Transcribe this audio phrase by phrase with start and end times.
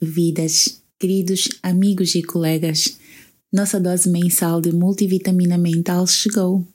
[0.00, 2.98] Vidas, queridos amigos e colegas.
[3.50, 6.66] Nossa dose mensal de multivitamina mental chegou.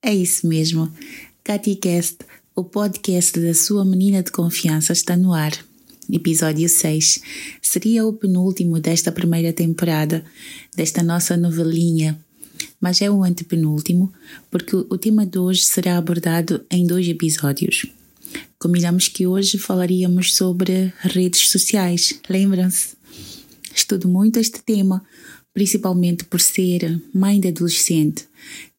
[0.00, 0.88] É isso mesmo.
[1.42, 2.18] CatiCast,
[2.54, 5.52] o podcast da sua menina de confiança, está no ar.
[6.08, 7.22] Episódio 6.
[7.60, 10.24] Seria o penúltimo desta primeira temporada,
[10.76, 12.16] desta nossa novelinha.
[12.80, 14.12] Mas é o antepenúltimo,
[14.48, 17.97] porque o tema de hoje será abordado em dois episódios.
[18.60, 22.18] Combinamos que hoje falaríamos sobre redes sociais.
[22.28, 22.96] Lembram-se?
[23.72, 25.04] Estudo muito este tema,
[25.54, 28.26] principalmente por ser mãe de adolescente,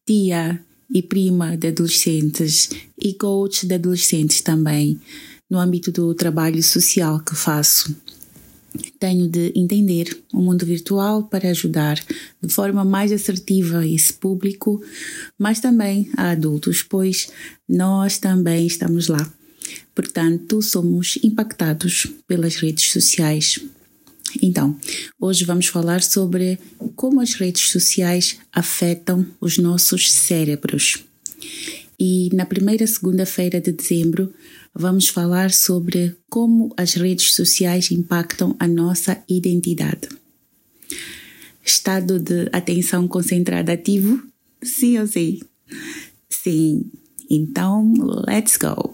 [0.04, 0.62] tia
[0.92, 2.68] e prima de adolescentes
[3.00, 5.00] e coach de adolescentes também,
[5.48, 7.96] no âmbito do trabalho social que faço.
[8.98, 11.98] Tenho de entender o mundo virtual para ajudar
[12.42, 14.84] de forma mais assertiva esse público,
[15.38, 17.30] mas também a adultos, pois
[17.66, 19.32] nós também estamos lá
[19.94, 23.58] Portanto, somos impactados pelas redes sociais.
[24.42, 24.78] Então,
[25.18, 26.58] hoje vamos falar sobre
[26.94, 31.04] como as redes sociais afetam os nossos cérebros.
[31.98, 34.32] E na primeira segunda-feira de dezembro,
[34.74, 40.08] vamos falar sobre como as redes sociais impactam a nossa identidade.
[41.62, 44.22] Estado de atenção concentrada ativo?
[44.62, 45.40] Sim ou sim?
[46.28, 46.90] Sim.
[47.28, 47.92] Então,
[48.26, 48.89] let's go!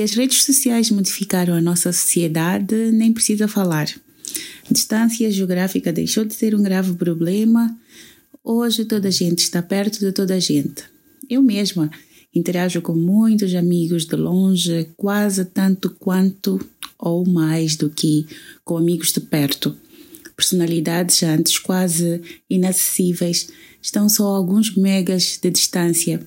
[0.00, 3.86] Que as redes sociais modificaram a nossa sociedade, nem precisa falar.
[4.66, 7.76] A distância geográfica deixou de ser um grave problema.
[8.42, 10.84] Hoje toda a gente está perto de toda a gente.
[11.28, 11.90] Eu mesma
[12.34, 16.58] interajo com muitos amigos de longe, quase tanto quanto
[16.98, 18.26] ou mais do que
[18.64, 19.76] com amigos de perto.
[20.34, 23.50] Personalidades antes quase inacessíveis
[23.82, 26.26] estão só a alguns megas de distância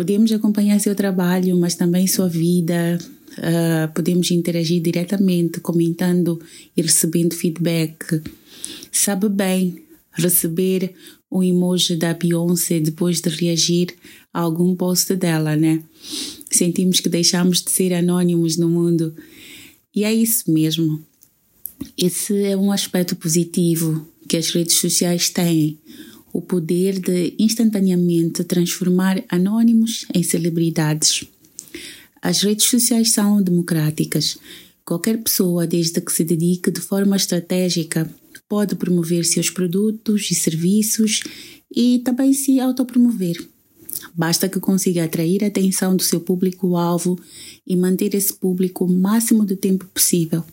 [0.00, 2.98] Podemos acompanhar seu trabalho, mas também sua vida.
[3.32, 6.40] Uh, podemos interagir diretamente, comentando
[6.74, 8.22] e recebendo feedback.
[8.90, 10.94] Sabe bem receber
[11.30, 13.94] um emoji da Beyoncé depois de reagir
[14.32, 15.82] a algum post dela, né?
[16.50, 19.14] Sentimos que deixamos de ser anônimos no mundo.
[19.94, 20.98] E é isso mesmo.
[21.94, 25.76] Esse é um aspecto positivo que as redes sociais têm
[26.32, 31.24] o poder de instantaneamente transformar anônimos em celebridades.
[32.22, 34.38] As redes sociais são democráticas.
[34.84, 38.12] Qualquer pessoa, desde que se dedique de forma estratégica,
[38.48, 41.22] pode promover seus produtos e serviços
[41.74, 43.36] e também se autopromover.
[44.14, 47.18] Basta que consiga atrair a atenção do seu público-alvo
[47.66, 50.44] e manter esse público o máximo de tempo possível.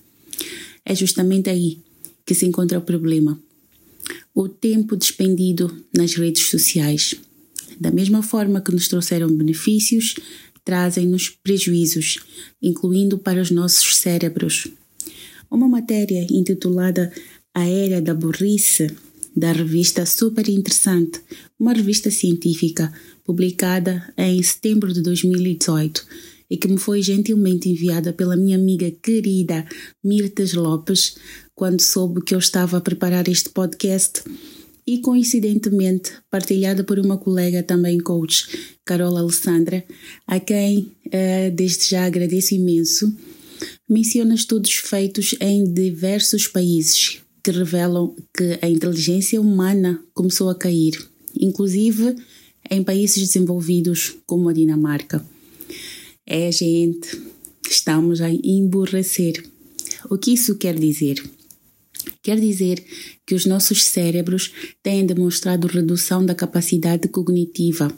[0.86, 1.80] É justamente aí
[2.26, 3.40] que se encontra o problema
[4.38, 7.16] o tempo despendido nas redes sociais.
[7.80, 10.14] Da mesma forma que nos trouxeram benefícios,
[10.64, 12.20] trazem-nos prejuízos,
[12.62, 14.68] incluindo para os nossos cérebros.
[15.50, 17.12] Uma matéria intitulada
[17.52, 18.96] A Era da Burrice,
[19.36, 21.20] da revista Super Interessante,
[21.60, 22.94] uma revista científica
[23.26, 26.06] publicada em setembro de 2018
[26.48, 29.66] e que me foi gentilmente enviada pela minha amiga querida
[30.04, 31.16] Mirtes Lopes,
[31.58, 34.22] quando soube que eu estava a preparar este podcast
[34.86, 39.84] e coincidentemente partilhada por uma colega também coach, Carol Alessandra,
[40.28, 43.12] a quem uh, desde já agradeço imenso,
[43.90, 50.94] menciona estudos feitos em diversos países que revelam que a inteligência humana começou a cair,
[51.36, 52.16] inclusive
[52.70, 55.26] em países desenvolvidos como a Dinamarca.
[56.24, 57.20] É, gente,
[57.68, 59.44] estamos a emburrecer.
[60.08, 61.20] O que isso quer dizer?
[62.28, 62.84] Quer dizer
[63.26, 64.52] que os nossos cérebros
[64.84, 67.90] têm demonstrado redução da capacidade cognitiva,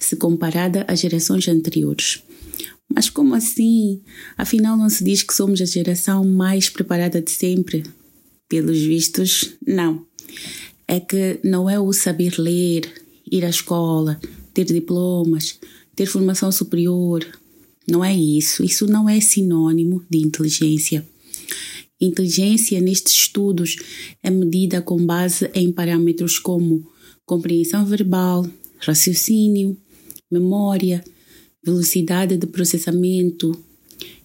[0.00, 2.20] se comparada às gerações anteriores.
[2.92, 4.00] Mas como assim?
[4.36, 7.84] Afinal, não se diz que somos a geração mais preparada de sempre?
[8.48, 10.04] Pelos vistos, não.
[10.88, 12.82] É que não é o saber ler,
[13.30, 14.20] ir à escola,
[14.52, 15.60] ter diplomas,
[15.94, 17.24] ter formação superior.
[17.86, 18.64] Não é isso.
[18.64, 21.06] Isso não é sinônimo de inteligência.
[22.00, 23.76] Inteligência nestes estudos
[24.22, 26.86] é medida com base em parâmetros como
[27.26, 28.48] compreensão verbal,
[28.78, 29.76] raciocínio,
[30.30, 31.02] memória,
[31.64, 33.52] velocidade de processamento.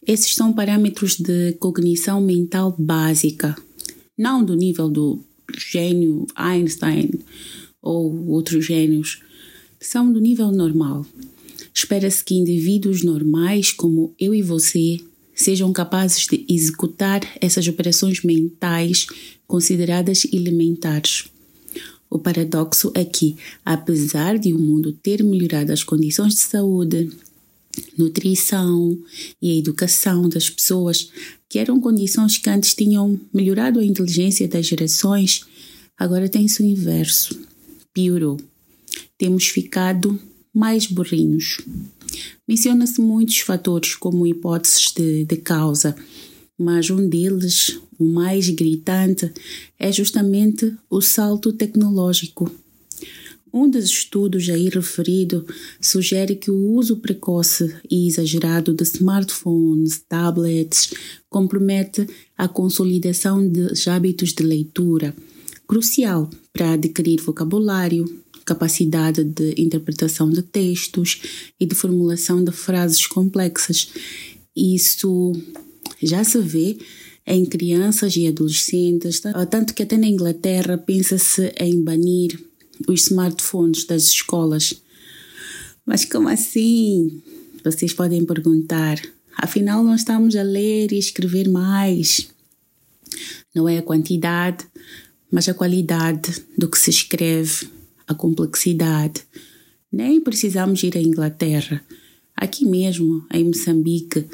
[0.06, 3.56] Esses são parâmetros de cognição mental básica,
[4.18, 5.20] não do nível do
[5.58, 7.10] gênio Einstein
[7.81, 9.22] ou outros gênios,
[9.80, 11.06] são do nível normal.
[11.74, 15.00] Espera-se que indivíduos normais como eu e você
[15.36, 19.08] sejam capazes de executar essas operações mentais
[19.48, 21.26] consideradas elementares.
[22.10, 23.36] O paradoxo é que,
[23.66, 27.10] apesar de o mundo ter melhorado as condições de saúde,
[27.98, 28.98] nutrição
[29.42, 31.10] e a educação das pessoas,
[31.50, 35.46] que eram condições que antes tinham melhorado a inteligência das gerações,
[35.98, 37.40] agora tem-se o inverso.
[37.94, 38.40] Piorou.
[39.18, 40.20] Temos ficado
[40.54, 41.58] mais burrinhos.
[42.48, 45.95] Menciona-se muitos fatores como hipóteses de, de causa,
[46.57, 49.31] mas um deles, o mais gritante,
[49.80, 52.51] é justamente o salto tecnológico.
[53.54, 55.45] Um dos estudos aí referido
[55.80, 60.92] sugere que o uso precoce e exagerado de smartphones, tablets,
[61.30, 65.15] compromete a consolidação dos hábitos de leitura,
[65.68, 71.22] crucial para adquirir vocabulário, capacidade de interpretação de textos
[71.60, 73.90] e de formulação de frases complexas.
[74.56, 75.34] Isso
[76.01, 76.78] já se vê
[77.25, 82.38] em crianças e adolescentes, tanto que até na Inglaterra pensa-se em banir
[82.88, 84.74] os smartphones das escolas.
[85.86, 87.22] Mas como assim?
[87.63, 89.01] Vocês podem perguntar.
[89.38, 92.28] Afinal, não estamos a ler e escrever mais.
[93.56, 94.66] Não é a quantidade,
[95.31, 97.69] mas a qualidade do que se escreve
[98.13, 99.21] a complexidade.
[99.92, 101.83] Nem precisamos ir à Inglaterra.
[102.36, 104.25] Aqui mesmo, em Moçambique,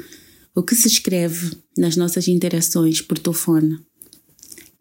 [0.54, 3.78] o que se escreve nas nossas interações por telefone?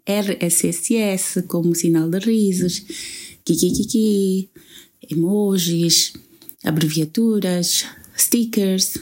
[0.06, 2.84] RSSS como sinal de risos,
[3.44, 4.50] kikikiki,
[5.10, 6.14] emojis,
[6.64, 7.86] abreviaturas,
[8.18, 8.98] stickers.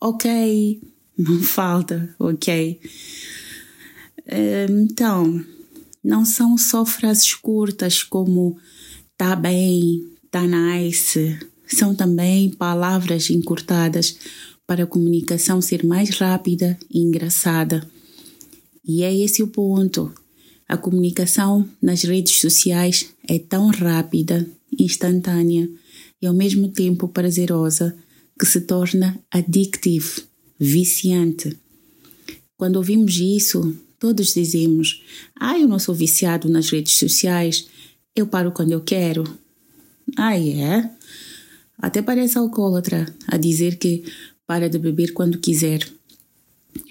[0.00, 0.80] Ok,
[1.16, 2.80] não falta, ok.
[4.26, 5.44] Então,
[6.02, 8.56] não são só frases curtas como
[9.16, 11.38] tá bem, tá nice.
[11.66, 14.16] São também palavras encurtadas
[14.66, 17.88] para a comunicação ser mais rápida e engraçada.
[18.84, 20.12] E é esse o ponto.
[20.68, 24.46] A comunicação nas redes sociais é tão rápida,
[24.78, 25.68] instantânea
[26.20, 27.96] e ao mesmo tempo prazerosa
[28.38, 30.22] que se torna addictive,
[30.58, 31.58] viciante.
[32.56, 35.02] Quando ouvimos isso, Todos dizemos:
[35.38, 37.68] Ah, eu não sou viciado nas redes sociais,
[38.14, 39.24] eu paro quando eu quero.
[40.16, 40.90] Ah, é?
[41.76, 44.04] Até parece alcoólatra a dizer que
[44.46, 45.86] para de beber quando quiser.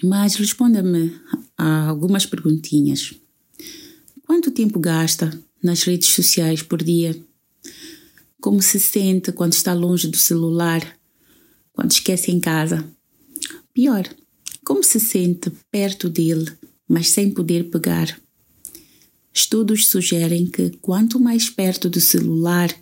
[0.02, 1.14] Mas responda-me
[1.56, 3.14] a algumas perguntinhas.
[4.26, 7.18] Quanto tempo gasta nas redes sociais por dia?
[8.40, 10.96] Como se sente quando está longe do celular?
[11.72, 12.84] Quando esquece em casa?
[13.72, 14.08] Pior,
[14.64, 16.57] como se sente perto dele
[16.88, 18.18] mas sem poder pegar.
[19.32, 22.74] Estudos sugerem que quanto mais perto do celular,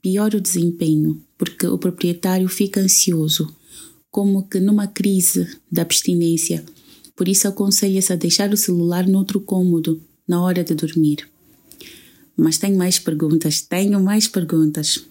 [0.00, 3.54] pior o desempenho, porque o proprietário fica ansioso,
[4.10, 6.64] como que numa crise da abstinência.
[7.14, 11.28] Por isso aconselha-se a deixar o celular noutro cômodo na hora de dormir.
[12.36, 15.04] Mas tenho mais perguntas, tenho mais perguntas.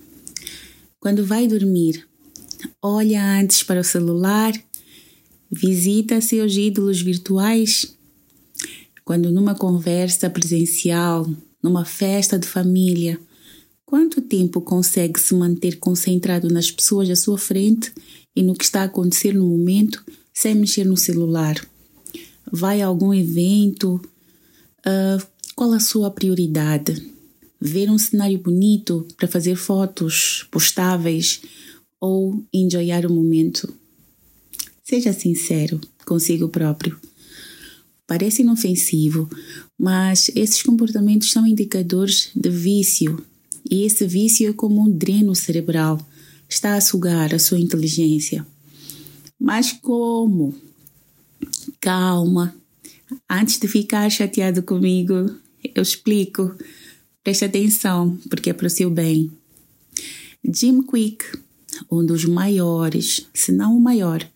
[0.99, 2.05] Quando vai dormir,
[2.81, 4.51] olha antes para o celular,
[5.51, 7.95] visita seus ídolos virtuais
[9.09, 11.27] quando numa conversa presencial,
[11.63, 13.19] numa festa de família,
[13.83, 17.91] quanto tempo consegue se manter concentrado nas pessoas à sua frente
[18.35, 21.55] e no que está a acontecer no momento sem mexer no celular?
[22.51, 23.99] Vai a algum evento?
[24.85, 25.25] Uh,
[25.55, 27.11] qual a sua prioridade?
[27.59, 31.41] Ver um cenário bonito para fazer fotos postáveis
[31.99, 33.73] ou enjoyar o momento?
[34.83, 37.08] Seja sincero consigo próprio.
[38.09, 39.29] Parece inofensivo,
[39.77, 43.23] mas esses comportamentos são indicadores de vício.
[43.69, 46.03] E esse vício é como um dreno cerebral,
[46.49, 48.43] está a sugar a sua inteligência.
[49.39, 50.55] Mas como?
[51.79, 52.55] Calma.
[53.29, 55.29] Antes de ficar chateado comigo,
[55.75, 56.55] eu explico.
[57.23, 59.29] Preste atenção, porque é para o seu bem.
[60.43, 61.23] Jim Quick,
[61.91, 64.27] um dos maiores, se não o maior,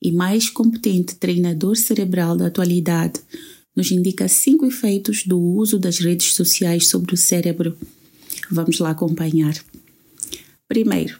[0.00, 3.20] e mais competente treinador cerebral da atualidade,
[3.74, 7.76] nos indica cinco efeitos do uso das redes sociais sobre o cérebro.
[8.50, 9.54] Vamos lá acompanhar.
[10.66, 11.18] Primeiro,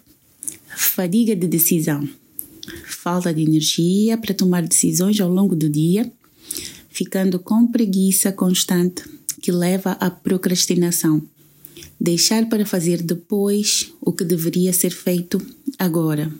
[0.75, 2.07] fadiga de decisão.
[2.85, 6.11] Falta de energia para tomar decisões ao longo do dia,
[6.89, 9.03] ficando com preguiça constante
[9.41, 11.21] que leva à procrastinação.
[11.99, 15.41] Deixar para fazer depois o que deveria ser feito
[15.77, 16.31] agora.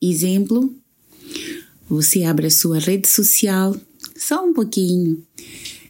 [0.00, 0.72] Exemplo:
[1.88, 3.76] você abre a sua rede social
[4.16, 5.22] só um pouquinho.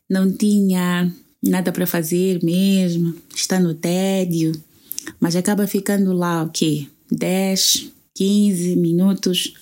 [0.08, 1.12] Não tinha
[1.42, 4.52] nada para fazer mesmo, está no tédio,
[5.20, 6.86] mas acaba ficando lá o quê?
[7.10, 9.54] 10, 15 minutos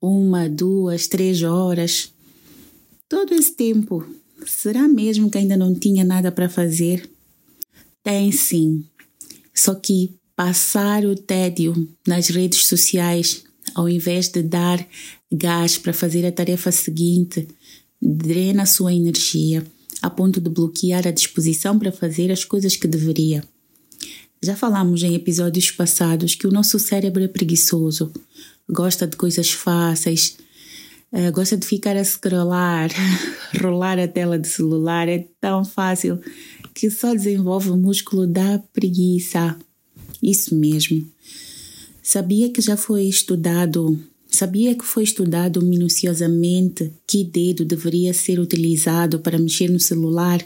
[0.00, 2.12] uma, duas, três horas.
[3.08, 4.06] Todo esse tempo,
[4.46, 7.10] será mesmo que ainda não tinha nada para fazer?
[8.02, 8.84] Tem sim.
[9.54, 14.84] Só que passar o tédio nas redes sociais, ao invés de dar
[15.32, 17.46] gás para fazer a tarefa seguinte,
[18.00, 19.64] drena a sua energia
[20.02, 23.44] a ponto de bloquear a disposição para fazer as coisas que deveria.
[24.42, 28.10] Já falamos em episódios passados que o nosso cérebro é preguiçoso,
[28.68, 30.38] gosta de coisas fáceis,
[31.12, 32.90] uh, gosta de ficar a scrollar,
[33.60, 36.18] rolar a tela de celular, é tão fácil
[36.74, 39.56] que só desenvolve o músculo da preguiça.
[40.22, 41.06] Isso mesmo.
[42.12, 43.96] Sabia que já foi estudado,
[44.28, 50.44] sabia que foi estudado minuciosamente que dedo deveria ser utilizado para mexer no celular?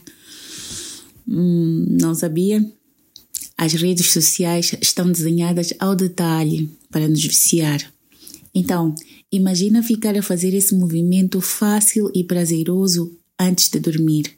[1.26, 2.62] Hum, não sabia?
[3.56, 7.80] As redes sociais estão desenhadas ao detalhe para nos viciar.
[8.54, 8.94] Então,
[9.32, 14.32] imagina ficar a fazer esse movimento fácil e prazeroso antes de dormir.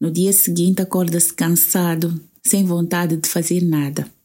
[0.00, 4.15] No dia seguinte, acorda-se cansado, sem vontade de fazer nada.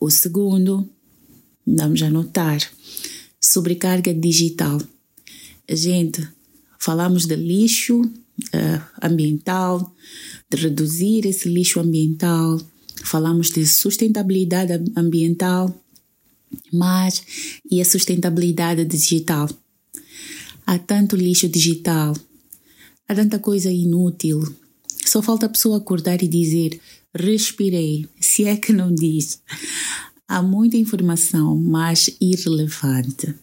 [0.00, 0.88] O segundo,
[1.66, 2.58] vamos anotar,
[3.38, 4.80] sobrecarga digital.
[5.68, 6.26] Gente,
[6.78, 9.94] falamos de lixo uh, ambiental,
[10.50, 12.58] de reduzir esse lixo ambiental,
[13.04, 15.78] falamos de sustentabilidade ambiental,
[16.72, 17.22] mas
[17.70, 19.50] e a sustentabilidade digital?
[20.66, 22.16] Há tanto lixo digital,
[23.06, 24.40] há tanta coisa inútil.
[25.04, 26.80] Só falta a pessoa acordar e dizer:
[27.14, 29.42] respirei, se é que não diz.
[30.30, 33.34] Há muita informação, mas irrelevante.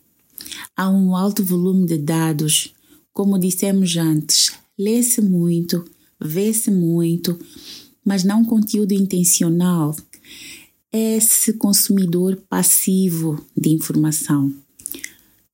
[0.74, 2.74] Há um alto volume de dados.
[3.12, 5.84] Como dissemos antes, lê-se muito,
[6.18, 7.38] vê-se muito,
[8.06, 9.94] mas não conteúdo intencional
[10.90, 14.54] esse consumidor passivo de informação.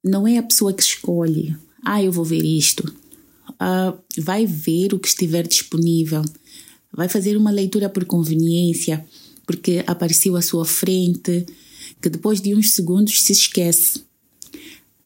[0.04, 2.88] Não é a pessoa que escolhe, ah, eu vou ver isto.
[3.54, 6.22] Uh, vai ver o que estiver disponível,
[6.92, 9.04] vai fazer uma leitura por conveniência,
[9.46, 11.46] porque apareceu à sua frente,
[12.02, 14.04] que depois de uns segundos se esquece.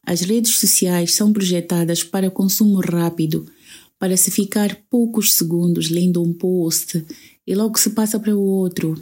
[0.04, 3.46] As redes sociais são projetadas para consumo rápido,
[3.98, 7.04] para se ficar poucos segundos lendo um post
[7.46, 8.94] e logo se passa para o outro,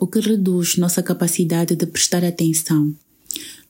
[0.00, 2.94] o que reduz nossa capacidade de prestar atenção.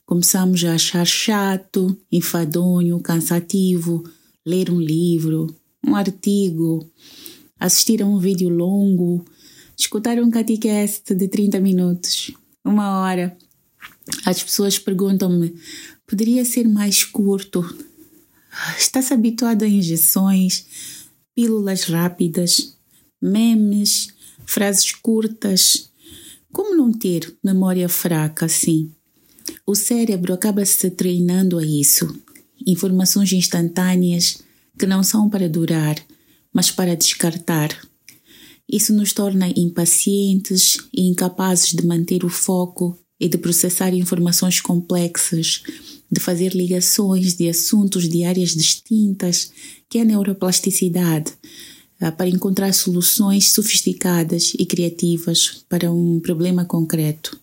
[0.05, 4.03] Começamos a achar chato, enfadonho, cansativo
[4.45, 5.53] ler um livro,
[5.83, 6.87] um artigo,
[7.59, 9.25] assistir a um vídeo longo,
[9.77, 12.31] escutar um catecast de 30 minutos,
[12.63, 13.37] uma hora.
[14.25, 15.55] As pessoas perguntam-me:
[16.07, 17.63] poderia ser mais curto?
[18.77, 20.65] Está-se habituado a injeções,
[21.35, 22.77] pílulas rápidas,
[23.21, 24.13] memes,
[24.45, 25.89] frases curtas,
[26.51, 28.89] como não ter memória fraca assim?
[29.67, 32.17] O cérebro acaba se treinando a isso.
[32.65, 34.41] Informações instantâneas
[34.77, 35.95] que não são para durar,
[36.53, 37.77] mas para descartar.
[38.69, 45.61] Isso nos torna impacientes e incapazes de manter o foco e de processar informações complexas,
[46.11, 49.51] de fazer ligações de assuntos de áreas distintas,
[49.89, 51.31] que é a neuroplasticidade,
[51.99, 57.39] ah, para encontrar soluções sofisticadas e criativas para um problema concreto.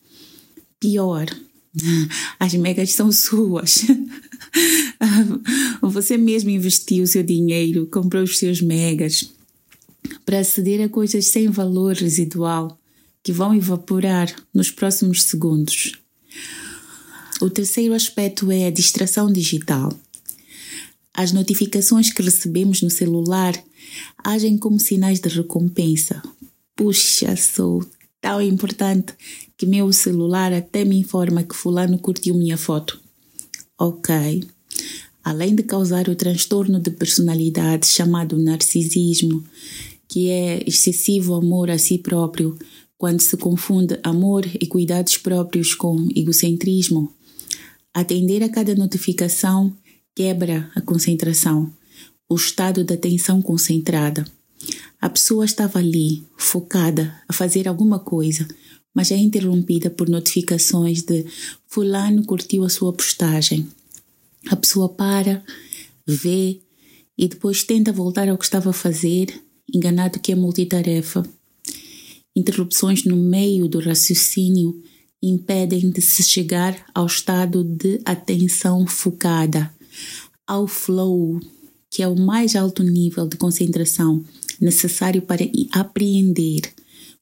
[0.79, 1.26] Pior,
[2.38, 3.87] as megas são suas.
[5.81, 9.32] Você mesmo investiu o seu dinheiro, comprou os seus megas
[10.25, 12.78] para aceder a coisas sem valor residual
[13.23, 15.92] que vão evaporar nos próximos segundos.
[17.40, 19.92] O terceiro aspecto é a distração digital.
[21.14, 23.52] As notificações que recebemos no celular
[24.25, 26.23] agem como sinais de recompensa.
[26.75, 27.85] Puxa, sou
[28.21, 29.12] tão importante
[29.57, 32.99] que meu celular até me informa que fulano curtiu minha foto.
[33.78, 34.45] Ok.
[35.25, 39.45] Além de causar o transtorno de personalidade chamado narcisismo,
[40.12, 42.54] que é excessivo amor a si próprio,
[42.99, 47.11] quando se confunde amor e cuidados próprios com egocentrismo,
[47.95, 49.75] atender a cada notificação
[50.14, 51.73] quebra a concentração
[52.28, 54.26] o estado de atenção concentrada.
[55.00, 58.47] A pessoa estava ali, focada, a fazer alguma coisa,
[58.95, 61.25] mas é interrompida por notificações de
[61.66, 63.66] Fulano curtiu a sua postagem.
[64.50, 65.42] A pessoa para,
[66.07, 66.61] vê
[67.16, 69.42] e depois tenta voltar ao que estava a fazer,
[69.73, 71.23] enganado que é multitarefa.
[72.35, 74.83] Interrupções no meio do raciocínio
[75.23, 79.73] impedem de se chegar ao estado de atenção focada,
[80.47, 81.41] ao flow
[81.93, 84.25] que é o mais alto nível de concentração
[84.59, 86.73] necessário para apreender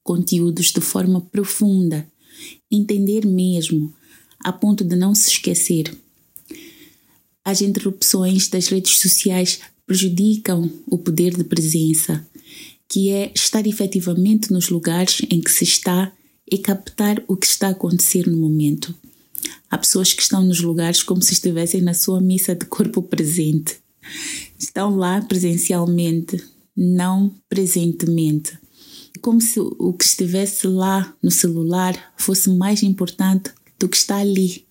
[0.02, 2.07] conteúdos de forma profunda,
[2.71, 3.92] entender mesmo,
[4.38, 5.92] a ponto de não se esquecer.
[7.45, 12.25] as interrupções das redes sociais prejudicam o poder de presença,
[12.90, 16.12] que é estar efetivamente nos lugares em que se está
[16.50, 18.92] e captar o que está a acontecer no momento.
[19.70, 23.76] Há pessoas que estão nos lugares como se estivessem na sua missa de corpo presente.
[24.59, 26.42] Estão lá presencialmente,
[26.76, 28.59] não presentemente.
[29.20, 34.66] Como se o que estivesse lá no celular fosse mais importante do que está ali,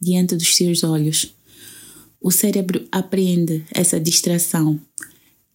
[0.00, 1.34] diante dos seus olhos.
[2.18, 4.80] O cérebro aprende essa distração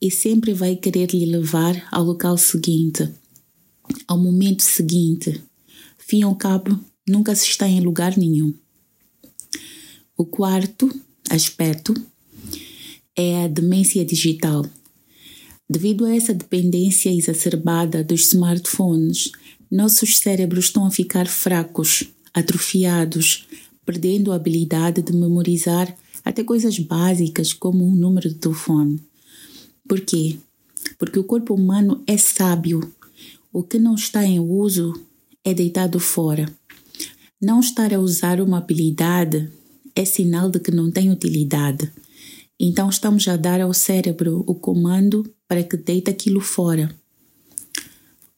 [0.03, 3.10] e sempre vai querer lhe levar ao local seguinte,
[4.05, 5.41] ao momento seguinte.
[5.98, 8.53] Fim ao cabo, nunca se está em lugar nenhum.
[10.17, 10.93] O quarto
[11.29, 11.93] aspecto
[13.15, 14.65] é a demência digital.
[15.69, 19.31] Devido a essa dependência exacerbada dos smartphones,
[19.72, 23.48] nossos cérebros estão a ficar fracos, atrofiados,
[23.86, 25.95] perdendo a habilidade de memorizar
[26.25, 29.00] até coisas básicas como um número de telefone.
[29.88, 30.38] Por quê?
[30.98, 32.82] Porque o corpo humano é sábio.
[33.52, 34.94] O que não está em uso
[35.44, 36.52] é deitado fora.
[37.42, 39.50] Não estar a usar uma habilidade
[39.96, 41.92] é sinal de que não tem utilidade.
[42.60, 46.90] Então estamos a dar ao cérebro o comando para que deite aquilo fora.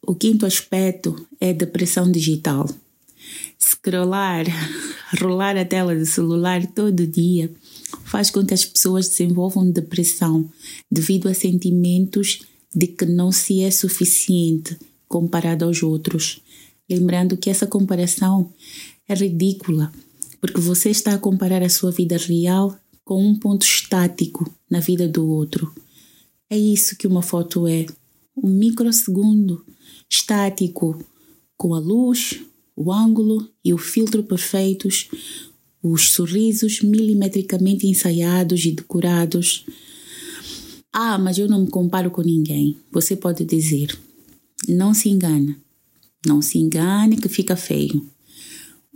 [0.02, 2.68] O quinto aspecto é depressão digital.
[3.60, 4.46] Scrollar,
[5.22, 7.52] rolar a tela do celular todo dia
[8.06, 10.50] faz com que as pessoas desenvolvam depressão
[10.90, 12.44] devido a sentimentos
[12.74, 16.40] de que não se é suficiente comparado aos outros.
[16.90, 18.54] Lembrando que essa comparação
[19.10, 19.92] é ridícula,
[20.40, 25.08] porque você está a comparar a sua vida real com um ponto estático na vida
[25.08, 25.74] do outro.
[26.50, 27.88] É isso que uma foto é:
[28.38, 29.66] um microsegundo
[30.08, 31.04] estático,
[31.58, 32.40] com a luz,
[32.76, 35.10] o ângulo e o filtro perfeitos,
[35.88, 39.66] os sorrisos milimetricamente ensaiados e decorados.
[40.92, 42.78] Ah, mas eu não me comparo com ninguém.
[42.92, 43.98] Você pode dizer.
[44.68, 45.56] Não se engana.
[46.26, 48.04] Não se engane que fica feio.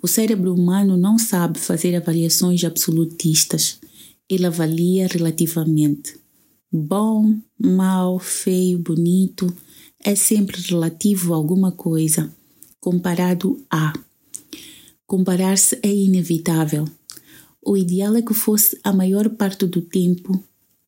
[0.01, 3.79] O cérebro humano não sabe fazer avaliações absolutistas.
[4.27, 6.17] Ele avalia relativamente.
[6.71, 9.53] Bom, mal, feio, bonito
[10.03, 12.33] é sempre relativo a alguma coisa,
[12.79, 13.93] comparado a.
[15.09, 16.87] Comparar-se é inevitável.
[17.65, 20.39] O ideal é que fosse a maior parte do tempo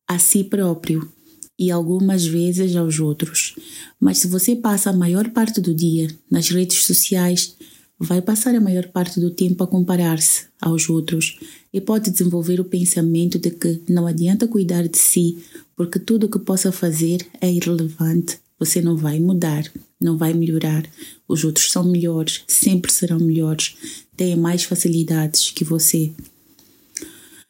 [0.06, 1.10] a si próprio
[1.58, 3.56] e algumas vezes aos outros.
[3.98, 7.56] Mas se você passa a maior parte do dia nas redes sociais,
[7.98, 11.40] vai passar a maior parte do tempo a comparar-se aos outros
[11.72, 15.36] e pode desenvolver o pensamento de que não adianta cuidar de si,
[15.74, 18.38] porque tudo o que possa fazer é irrelevante.
[18.56, 19.64] Você não vai mudar,
[20.02, 20.84] não vai melhorar.
[21.28, 23.74] Os outros são melhores, sempre serão melhores,
[24.16, 26.12] têm mais facilidades que você.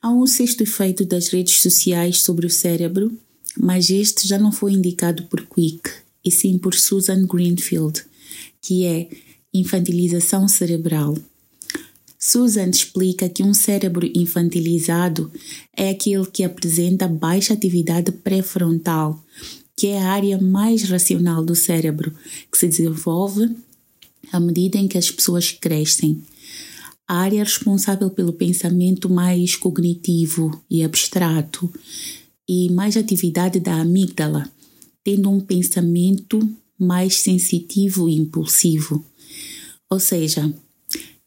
[0.00, 3.12] Há um sexto efeito das redes sociais sobre o cérebro,
[3.56, 5.90] mas este já não foi indicado por Quick,
[6.24, 8.04] e sim por Susan Greenfield,
[8.60, 9.08] que é
[9.52, 11.16] infantilização cerebral.
[12.18, 15.30] Susan explica que um cérebro infantilizado
[15.76, 19.22] é aquele que apresenta baixa atividade pré-frontal,
[19.76, 22.14] que é a área mais racional do cérebro,
[22.50, 23.54] que se desenvolve
[24.30, 26.22] à medida em que as pessoas crescem.
[27.08, 31.72] A área responsável pelo pensamento mais cognitivo e abstrato
[32.48, 34.50] e mais atividade da amígdala,
[35.04, 36.40] tendo um pensamento
[36.78, 39.04] mais sensitivo e impulsivo.
[39.90, 40.52] Ou seja,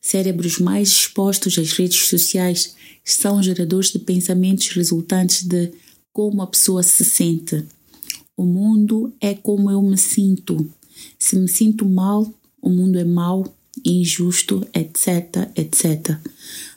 [0.02, 5.72] cérebros mais expostos às redes sociais são geradores de pensamentos resultantes de
[6.12, 7.64] como a pessoa se sente.
[8.38, 10.70] O mundo é como eu me sinto.
[11.18, 16.18] Se me sinto mal, o mundo é mau, injusto, etc, etc.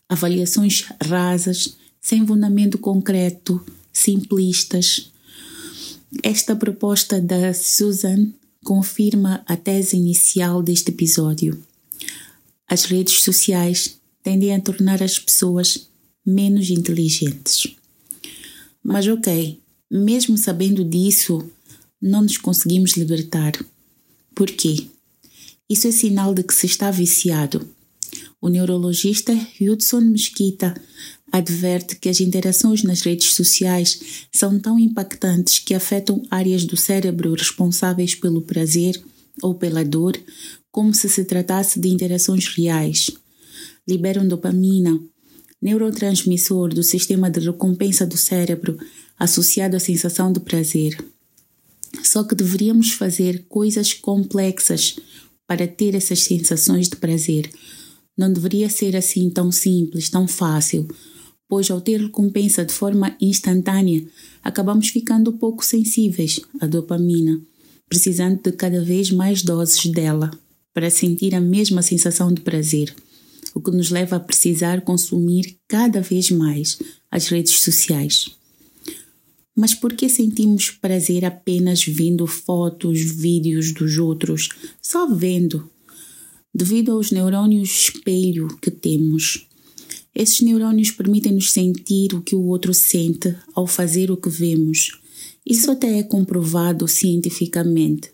[0.09, 5.11] Avaliações rasas, sem fundamento concreto, simplistas.
[6.23, 8.33] Esta proposta da Susan
[8.65, 11.63] confirma a tese inicial deste episódio.
[12.69, 15.89] As redes sociais tendem a tornar as pessoas
[16.25, 17.75] menos inteligentes.
[18.83, 19.59] Mas, ok,
[19.91, 21.45] mesmo sabendo disso,
[22.01, 23.53] não nos conseguimos libertar.
[24.35, 24.87] Por quê?
[25.69, 27.67] Isso é sinal de que se está viciado.
[28.41, 30.75] O neurologista Hudson Mesquita
[31.31, 37.35] adverte que as interações nas redes sociais são tão impactantes que afetam áreas do cérebro
[37.35, 39.01] responsáveis pelo prazer
[39.43, 40.17] ou pela dor,
[40.71, 43.11] como se se tratasse de interações reais.
[43.87, 44.99] Liberam dopamina,
[45.61, 48.79] neurotransmissor do sistema de recompensa do cérebro
[49.19, 50.97] associado à sensação de prazer.
[52.03, 54.99] Só que deveríamos fazer coisas complexas
[55.47, 57.51] para ter essas sensações de prazer.
[58.17, 60.87] Não deveria ser assim tão simples, tão fácil,
[61.49, 64.05] pois ao ter recompensa de forma instantânea,
[64.43, 67.41] acabamos ficando pouco sensíveis à dopamina,
[67.89, 70.31] precisando de cada vez mais doses dela
[70.75, 72.95] para sentir a mesma sensação de prazer,
[73.55, 76.79] o que nos leva a precisar consumir cada vez mais
[77.11, 78.38] as redes sociais.
[79.59, 85.69] Mas por que sentimos prazer apenas vendo fotos, vídeos dos outros, só vendo?
[86.55, 89.49] Devido aos neurônios espelho que temos.
[90.15, 95.01] Esses neurônios permitem-nos sentir o que o outro sente ao fazer o que vemos.
[95.45, 98.13] Isso até é comprovado cientificamente.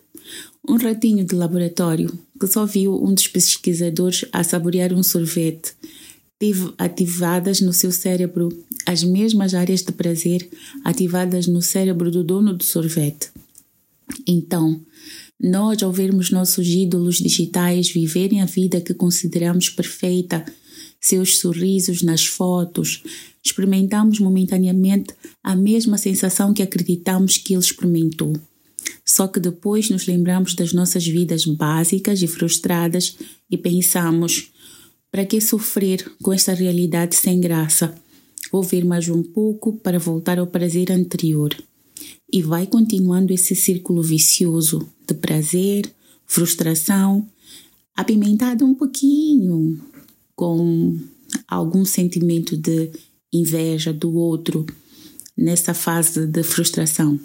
[0.67, 5.73] Um ratinho de laboratório que só viu um dos pesquisadores a saborear um sorvete
[6.77, 8.49] ativadas no seu cérebro
[8.85, 10.47] as mesmas áreas de prazer
[10.83, 13.29] ativadas no cérebro do dono do sorvete.
[14.27, 14.81] Então,
[15.41, 20.45] nós, ao vermos nossos ídolos digitais viverem a vida que consideramos perfeita,
[20.99, 23.03] seus sorrisos nas fotos,
[23.43, 28.33] experimentamos momentaneamente a mesma sensação que acreditamos que ele experimentou.
[29.05, 33.15] Só que depois nos lembramos das nossas vidas básicas e frustradas
[33.49, 34.51] e pensamos:
[35.15, 37.95] para que sofrer com esta realidade sem graça?
[38.51, 41.55] Vou ver mais um pouco para voltar ao prazer anterior.
[42.29, 45.89] E vai continuando esse círculo vicioso de prazer,
[46.25, 47.25] frustração,
[47.95, 49.79] apimentado um pouquinho
[50.35, 50.99] com
[51.47, 52.91] algum sentimento de
[53.31, 54.65] inveja do outro
[55.37, 57.17] nessa fase de frustração.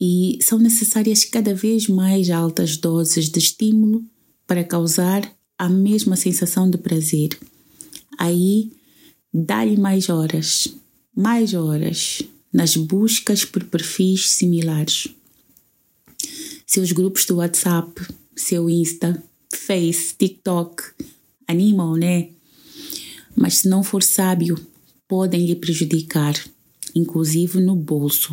[0.00, 4.04] E são necessárias cada vez mais altas doses de estímulo
[4.46, 7.38] para causar a mesma sensação de prazer.
[8.18, 8.72] Aí,
[9.32, 10.68] dá-lhe mais horas,
[11.14, 15.08] mais horas nas buscas por perfis similares.
[16.66, 17.92] Seus grupos do WhatsApp,
[18.34, 19.22] seu Insta,
[19.54, 20.82] Face, TikTok
[21.46, 22.30] animam, né?
[23.34, 24.58] Mas se não for sábio,
[25.06, 26.34] podem lhe prejudicar,
[26.94, 28.32] inclusive no bolso.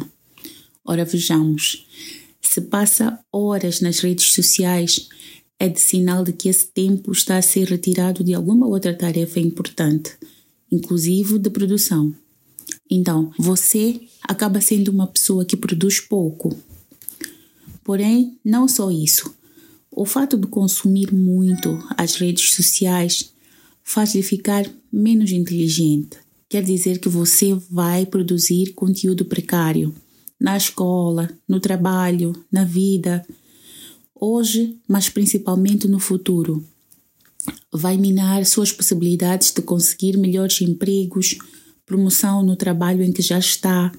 [0.84, 1.86] Ora, vejamos.
[2.42, 5.08] Se passa horas nas redes sociais,
[5.60, 9.40] é de sinal de que esse tempo está a ser retirado de alguma outra tarefa
[9.40, 10.12] importante,
[10.72, 12.14] inclusive de produção.
[12.90, 16.56] Então, você acaba sendo uma pessoa que produz pouco.
[17.84, 19.34] Porém, não só isso.
[19.92, 23.32] O fato de consumir muito as redes sociais
[23.84, 26.18] faz-lhe ficar menos inteligente.
[26.50, 29.94] Quer dizer que você vai produzir conteúdo precário
[30.40, 33.26] na escola, no trabalho, na vida,
[34.24, 36.64] hoje, mas principalmente no futuro.
[37.72, 41.38] Vai minar suas possibilidades de conseguir melhores empregos,
[41.86, 43.92] promoção no trabalho em que já está,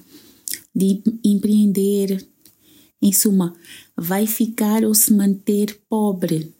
[0.73, 2.25] de empreender.
[2.99, 3.53] Em suma,
[3.95, 6.51] vai ficar ou se manter pobre.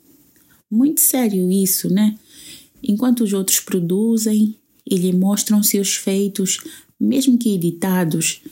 [0.70, 2.16] Muito sério isso, né?
[2.80, 4.54] Enquanto os outros produzem
[4.88, 6.60] e lhe mostram seus feitos,
[7.00, 8.42] mesmo que editados,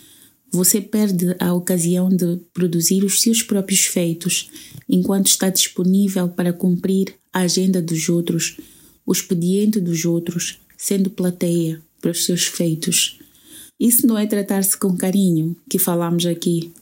[0.50, 4.50] você perde a ocasião de produzir os seus próprios feitos,
[4.88, 8.59] enquanto está disponível para cumprir a agenda dos outros,
[9.07, 13.18] o expediente dos outros, sendo plateia para os seus feitos.
[13.79, 16.73] Isso não é tratar-se com carinho, que falamos aqui.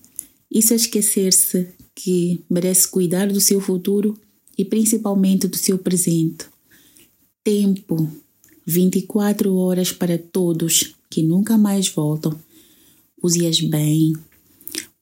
[0.50, 4.18] Isso é esquecer-se que merece cuidar do seu futuro
[4.56, 6.46] e principalmente do seu presente.
[7.42, 8.10] Tempo,
[8.66, 12.38] 24 horas para todos que nunca mais voltam
[13.22, 14.14] use-as bem,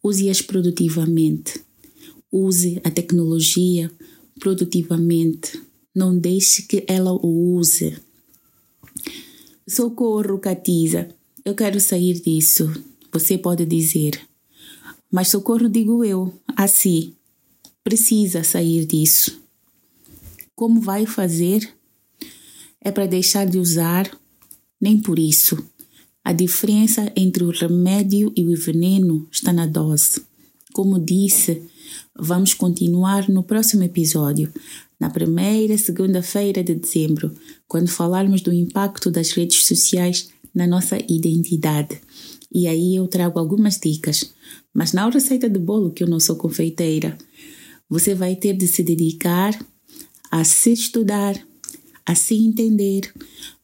[0.03, 1.61] use-as produtivamente,
[2.33, 3.91] use a tecnologia
[4.39, 5.61] produtivamente,
[5.95, 7.97] não deixe que ela o use.
[9.69, 11.09] Socorro, Catiza,
[11.45, 12.73] eu quero sair disso,
[13.13, 14.21] você pode dizer.
[15.11, 17.15] Mas socorro, digo eu, assim,
[17.83, 19.41] precisa sair disso.
[20.55, 21.69] Como vai fazer?
[22.81, 24.11] É para deixar de usar?
[24.81, 25.59] Nem por isso.
[26.23, 30.23] A diferença entre o remédio e o veneno está na dose.
[30.73, 31.63] Como disse,
[32.21, 34.53] vamos continuar no próximo episódio,
[34.99, 37.35] na primeira segunda-feira de dezembro,
[37.67, 42.01] quando falarmos do impacto das redes sociais na nossa identidade.
[42.53, 44.33] E aí eu trago algumas dicas,
[44.75, 47.17] mas não receita de bolo que eu não sou confeiteira.
[47.89, 49.59] Você vai ter de se dedicar
[50.31, 51.35] a se estudar,
[52.05, 53.13] a se entender,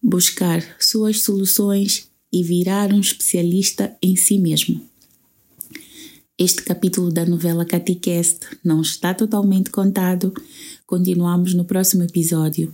[0.02, 4.80] buscar suas soluções e virar um especialista em si mesmo.
[6.38, 10.34] Este capítulo da novela Caticast não está totalmente contado.
[10.86, 12.70] Continuamos no próximo episódio.